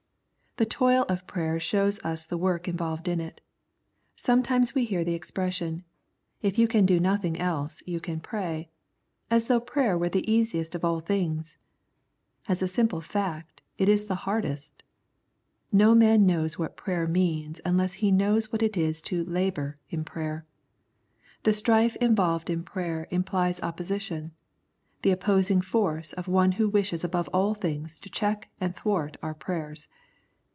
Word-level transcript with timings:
The 0.57 0.65
toil 0.65 1.05
of 1.07 1.25
prayer 1.27 1.61
shows 1.61 1.97
us 1.99 2.25
the 2.25 2.37
work 2.37 2.67
involved 2.67 3.07
in 3.07 3.21
it. 3.21 3.39
Sometimes 4.17 4.75
we 4.75 4.83
hear 4.83 5.05
the 5.05 5.13
expression," 5.13 5.85
If 6.41 6.57
you 6.59 6.67
can 6.67 6.85
do 6.85 6.99
nothing 6.99 7.39
else, 7.39 7.81
you 7.85 8.01
can 8.01 8.19
pray," 8.19 8.69
as 9.29 9.47
though 9.47 9.61
prayer 9.61 9.97
were 9.97 10.09
the 10.09 10.29
easiest 10.29 10.75
of 10.75 10.83
all 10.83 10.99
things. 10.99 11.57
As 12.49 12.61
a 12.61 12.67
simple 12.67 12.99
fact, 12.99 13.61
it 13.77 13.87
is 13.87 14.07
the 14.07 14.15
hardest. 14.27 14.83
No 15.71 15.95
man 15.95 16.25
knows 16.25 16.59
what 16.59 16.75
prayer 16.75 17.05
means 17.05 17.61
unless 17.63 17.93
he 17.93 18.11
knows 18.11 18.51
what 18.51 18.61
it 18.61 18.75
is 18.75 19.01
to" 19.03 19.23
labour" 19.23 19.77
in 19.89 20.03
prayer. 20.03 20.45
The 21.43 21.53
strife 21.53 21.95
involved 21.95 22.49
in 22.49 22.63
prayer 22.63 23.07
im 23.09 23.23
plies 23.23 23.61
opposition— 23.63 24.33
the 25.01 25.11
opposing 25.11 25.61
force 25.61 26.11
of 26.11 26.27
one 26.27 26.51
who 26.53 26.67
wishes 26.67 27.05
above 27.05 27.29
all 27.31 27.53
things 27.53 28.01
to 28.01 28.09
check 28.09 28.49
and 28.59 28.75
thwart 28.75 29.15
our 29.23 29.33
prayers. 29.33 29.87